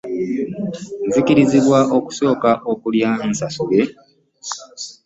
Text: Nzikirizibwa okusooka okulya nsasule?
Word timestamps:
Nzikirizibwa 1.07 1.79
okusooka 1.97 2.49
okulya 2.71 3.09
nsasule? 3.29 3.83